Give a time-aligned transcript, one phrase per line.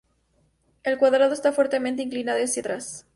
[0.81, 3.05] El cuadrado está fuertemente inclinado hacia atrás.